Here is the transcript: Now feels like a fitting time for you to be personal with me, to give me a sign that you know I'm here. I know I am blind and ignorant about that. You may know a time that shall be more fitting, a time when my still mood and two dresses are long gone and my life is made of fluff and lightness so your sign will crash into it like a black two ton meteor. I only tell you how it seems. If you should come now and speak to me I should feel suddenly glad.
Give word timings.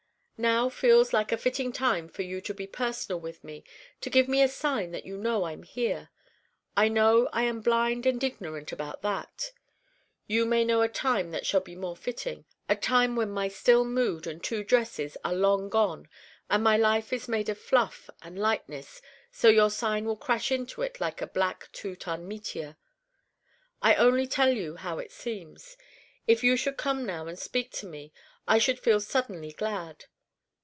Now 0.43 0.69
feels 0.69 1.13
like 1.13 1.31
a 1.31 1.37
fitting 1.37 1.71
time 1.71 2.09
for 2.09 2.23
you 2.23 2.41
to 2.41 2.53
be 2.55 2.65
personal 2.65 3.19
with 3.19 3.43
me, 3.43 3.63
to 4.01 4.09
give 4.09 4.27
me 4.27 4.41
a 4.41 4.47
sign 4.47 4.89
that 4.89 5.05
you 5.05 5.15
know 5.15 5.43
I'm 5.43 5.61
here. 5.61 6.09
I 6.75 6.87
know 6.87 7.29
I 7.31 7.43
am 7.43 7.61
blind 7.61 8.07
and 8.07 8.23
ignorant 8.23 8.71
about 8.71 9.03
that. 9.03 9.51
You 10.25 10.47
may 10.47 10.65
know 10.65 10.81
a 10.81 10.87
time 10.87 11.29
that 11.29 11.45
shall 11.45 11.59
be 11.61 11.75
more 11.75 11.95
fitting, 11.95 12.45
a 12.67 12.75
time 12.75 13.15
when 13.15 13.29
my 13.29 13.49
still 13.49 13.85
mood 13.85 14.25
and 14.25 14.43
two 14.43 14.63
dresses 14.63 15.15
are 15.23 15.35
long 15.35 15.69
gone 15.69 16.07
and 16.49 16.63
my 16.63 16.75
life 16.75 17.13
is 17.13 17.27
made 17.27 17.47
of 17.47 17.59
fluff 17.59 18.09
and 18.23 18.39
lightness 18.39 18.99
so 19.31 19.47
your 19.47 19.69
sign 19.69 20.05
will 20.05 20.17
crash 20.17 20.51
into 20.51 20.81
it 20.81 20.99
like 20.99 21.21
a 21.21 21.27
black 21.27 21.69
two 21.71 21.95
ton 21.95 22.27
meteor. 22.27 22.77
I 23.79 23.93
only 23.93 24.25
tell 24.25 24.49
you 24.49 24.77
how 24.77 24.97
it 24.97 25.11
seems. 25.11 25.77
If 26.25 26.43
you 26.43 26.57
should 26.57 26.77
come 26.77 27.05
now 27.05 27.27
and 27.27 27.37
speak 27.37 27.71
to 27.73 27.85
me 27.85 28.11
I 28.47 28.57
should 28.57 28.79
feel 28.79 28.99
suddenly 29.01 29.51
glad. 29.51 30.05